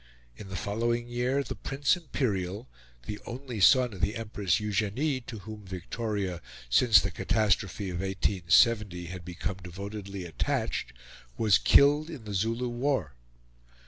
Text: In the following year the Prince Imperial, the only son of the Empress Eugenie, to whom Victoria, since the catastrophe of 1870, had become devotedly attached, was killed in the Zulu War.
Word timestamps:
In 0.35 0.49
the 0.49 0.55
following 0.55 1.07
year 1.07 1.43
the 1.43 1.53
Prince 1.53 1.95
Imperial, 1.95 2.67
the 3.05 3.19
only 3.27 3.59
son 3.59 3.93
of 3.93 4.01
the 4.01 4.15
Empress 4.15 4.59
Eugenie, 4.59 5.21
to 5.27 5.37
whom 5.45 5.63
Victoria, 5.63 6.41
since 6.71 6.99
the 6.99 7.11
catastrophe 7.11 7.91
of 7.91 7.99
1870, 7.99 9.05
had 9.05 9.23
become 9.23 9.57
devotedly 9.57 10.25
attached, 10.25 10.91
was 11.37 11.59
killed 11.59 12.09
in 12.09 12.23
the 12.23 12.33
Zulu 12.33 12.67
War. 12.67 13.13